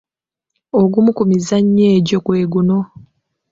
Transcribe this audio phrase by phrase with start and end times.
[0.79, 2.77] Ogumu ku mizannyo egyo gwe guno.